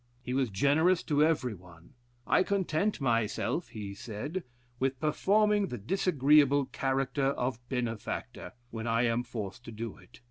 [0.23, 1.93] He was generous to every one.
[2.25, 4.43] "I content myself," he said,
[4.79, 10.19] "with performing the disagreeable character of benefactor, when I am forced to it.